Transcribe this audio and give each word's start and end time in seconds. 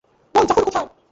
বল 0.35 0.43
জাফর 0.47 0.63
কোথায়? 0.65 0.87